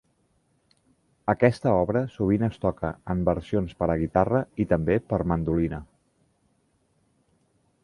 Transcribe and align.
Aquesta 1.33 1.73
obra 1.81 2.01
sovint 2.13 2.45
es 2.47 2.57
toca 2.63 2.91
en 3.15 3.21
versions 3.29 3.77
per 3.83 3.91
a 3.91 3.99
guitarra 4.05 4.43
i 4.65 4.69
també 4.75 4.99
per 5.13 5.23
mandolina. 5.35 5.83